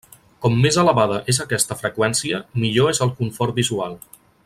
Com 0.45 0.55
més 0.61 0.77
elevada 0.83 1.19
és 1.33 1.39
aquesta 1.45 1.77
freqüència 1.83 2.43
millor 2.65 2.93
és 2.95 3.03
el 3.07 3.13
confort 3.23 3.59
visual. 3.63 3.99